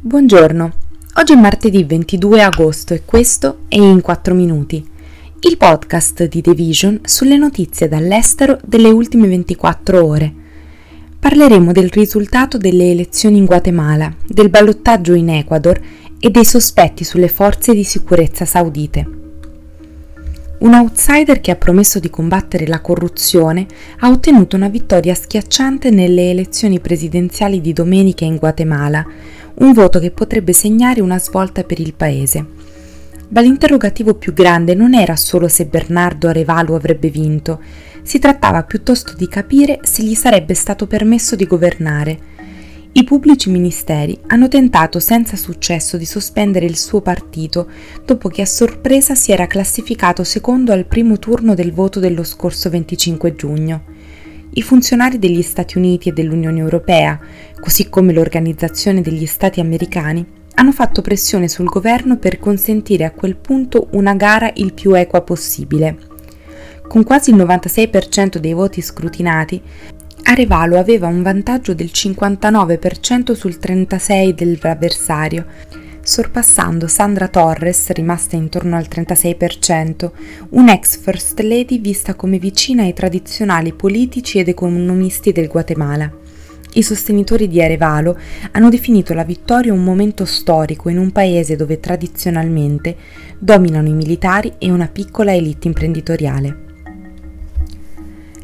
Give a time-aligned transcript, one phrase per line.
[0.00, 0.72] Buongiorno,
[1.14, 4.88] oggi è martedì 22 agosto e questo è In 4 Minuti,
[5.40, 10.32] il podcast di The Vision sulle notizie dall'estero delle ultime 24 ore.
[11.18, 15.80] Parleremo del risultato delle elezioni in Guatemala, del ballottaggio in Ecuador
[16.20, 19.16] e dei sospetti sulle forze di sicurezza saudite.
[20.58, 23.64] Un outsider che ha promesso di combattere la corruzione
[24.00, 29.06] ha ottenuto una vittoria schiacciante nelle elezioni presidenziali di domenica in Guatemala,
[29.58, 32.46] un voto che potrebbe segnare una svolta per il paese.
[33.28, 37.60] Ma l'interrogativo più grande non era solo se Bernardo Arevalo avrebbe vinto,
[38.02, 42.36] si trattava piuttosto di capire se gli sarebbe stato permesso di governare
[42.98, 47.68] i pubblici ministeri hanno tentato senza successo di sospendere il suo partito
[48.04, 52.70] dopo che a sorpresa si era classificato secondo al primo turno del voto dello scorso
[52.70, 53.82] 25 giugno.
[54.50, 57.18] I funzionari degli Stati Uniti e dell'Unione Europea,
[57.60, 63.36] così come l'Organizzazione degli Stati Americani, hanno fatto pressione sul governo per consentire a quel
[63.36, 65.98] punto una gara il più equa possibile.
[66.88, 69.62] Con quasi il 96% dei voti scrutinati,
[70.24, 75.46] Arevalo aveva un vantaggio del 59% sul 36% dell'avversario,
[76.08, 80.10] sorpassando Sandra Torres, rimasta intorno al 36%,
[80.48, 86.10] un'ex First Lady vista come vicina ai tradizionali politici ed economisti del Guatemala.
[86.72, 88.18] I sostenitori di Arevalo
[88.52, 92.96] hanno definito la vittoria un momento storico in un paese dove tradizionalmente
[93.38, 96.67] dominano i militari e una piccola elite imprenditoriale.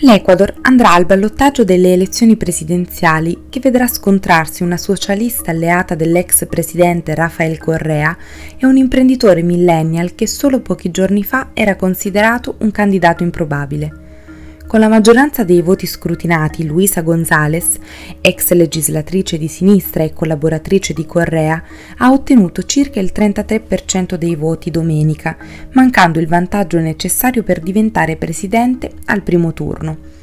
[0.00, 7.14] L'Ecuador andrà al ballottaggio delle elezioni presidenziali che vedrà scontrarsi una socialista alleata dell'ex presidente
[7.14, 8.14] Rafael Correa
[8.58, 14.05] e un imprenditore millennial che solo pochi giorni fa era considerato un candidato improbabile.
[14.66, 17.76] Con la maggioranza dei voti scrutinati, Luisa González,
[18.20, 21.62] ex legislatrice di sinistra e collaboratrice di Correa,
[21.98, 25.36] ha ottenuto circa il 33% dei voti domenica,
[25.70, 30.15] mancando il vantaggio necessario per diventare presidente al primo turno.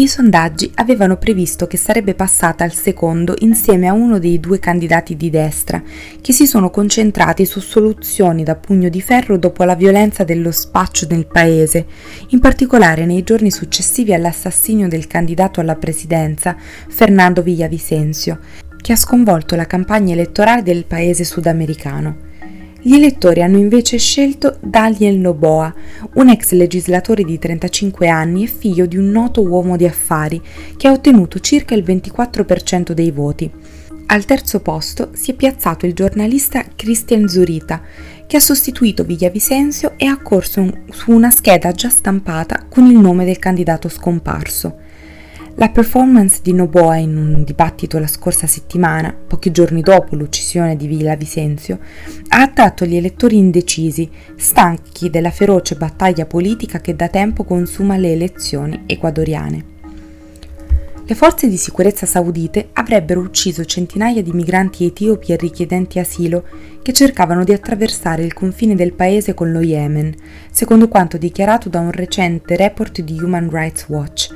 [0.00, 5.16] I sondaggi avevano previsto che sarebbe passata al secondo insieme a uno dei due candidati
[5.16, 5.82] di destra,
[6.20, 11.08] che si sono concentrati su soluzioni da pugno di ferro dopo la violenza dello spaccio
[11.10, 11.86] nel paese,
[12.28, 16.56] in particolare nei giorni successivi all'assassinio del candidato alla presidenza,
[16.88, 18.38] Fernando Villavicencio,
[18.80, 22.26] che ha sconvolto la campagna elettorale del paese sudamericano.
[22.80, 25.74] Gli elettori hanno invece scelto Daniel Noboa,
[26.14, 30.40] un ex legislatore di 35 anni e figlio di un noto uomo di affari,
[30.76, 33.50] che ha ottenuto circa il 24% dei voti.
[34.06, 37.82] Al terzo posto si è piazzato il giornalista Christian Zurita,
[38.26, 43.24] che ha sostituito Villavicencio e ha corso su una scheda già stampata con il nome
[43.24, 44.86] del candidato scomparso.
[45.60, 50.86] La performance di Noboa in un dibattito la scorsa settimana, pochi giorni dopo l'uccisione di
[50.86, 51.80] Villa Vicenzio,
[52.28, 58.12] ha attratto gli elettori indecisi, stanchi della feroce battaglia politica che da tempo consuma le
[58.12, 59.64] elezioni ecuadoriane.
[61.04, 66.44] Le forze di sicurezza saudite avrebbero ucciso centinaia di migranti etiopi e richiedenti asilo
[66.82, 70.14] che cercavano di attraversare il confine del paese con lo Yemen,
[70.52, 74.28] secondo quanto dichiarato da un recente report di Human Rights Watch,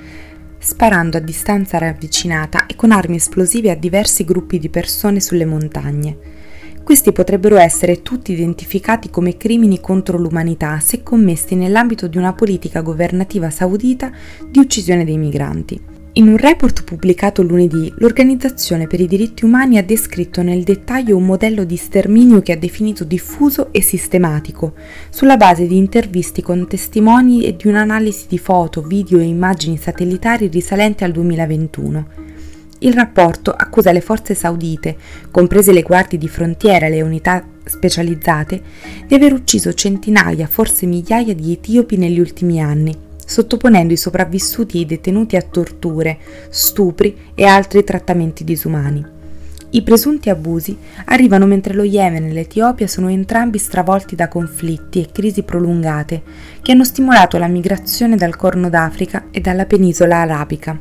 [0.63, 6.17] sparando a distanza ravvicinata e con armi esplosive a diversi gruppi di persone sulle montagne.
[6.85, 12.81] Questi potrebbero essere tutti identificati come crimini contro l'umanità se commessi nell'ambito di una politica
[12.81, 14.11] governativa saudita
[14.49, 15.92] di uccisione dei migranti.
[16.15, 21.25] In un report pubblicato lunedì, l'Organizzazione per i diritti umani ha descritto nel dettaglio un
[21.25, 24.75] modello di sterminio che ha definito diffuso e sistematico,
[25.09, 30.49] sulla base di interviste con testimoni e di un'analisi di foto, video e immagini satellitari
[30.49, 32.07] risalenti al 2021.
[32.81, 34.95] Il rapporto accusa le forze saudite,
[35.31, 38.61] comprese le guardie di frontiera e le unità specializzate,
[39.07, 44.81] di aver ucciso centinaia, forse migliaia di etiopi negli ultimi anni sottoponendo i sopravvissuti e
[44.81, 46.19] i detenuti a torture,
[46.51, 49.03] stupri e altri trattamenti disumani.
[49.71, 50.77] I presunti abusi
[51.07, 56.21] arrivano mentre lo Yemen e l'Etiopia sono entrambi stravolti da conflitti e crisi prolungate
[56.61, 60.79] che hanno stimolato la migrazione dal Corno d'Africa e dalla penisola arabica.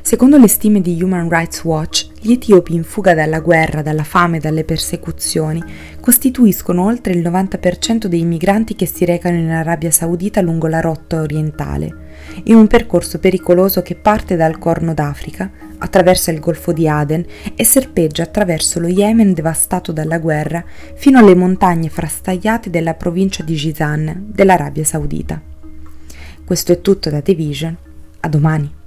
[0.00, 4.36] Secondo le stime di Human Rights Watch, gli etiopi in fuga dalla guerra, dalla fame
[4.36, 5.60] e dalle persecuzioni
[6.00, 11.20] costituiscono oltre il 90% dei migranti che si recano in Arabia Saudita lungo la rotta
[11.20, 11.96] orientale,
[12.44, 17.24] in un percorso pericoloso che parte dal Corno d'Africa, attraversa il Golfo di Aden
[17.56, 20.64] e serpeggia attraverso lo Yemen devastato dalla guerra
[20.94, 25.42] fino alle montagne frastagliate della provincia di Jizan dell'Arabia Saudita.
[26.44, 27.76] Questo è tutto da The Vision.
[28.20, 28.80] A domani.